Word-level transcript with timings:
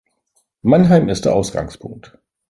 Mannheim 0.63 1.09
ist 1.09 1.25
der 1.25 1.35
Ausgangpunkt 1.35 2.17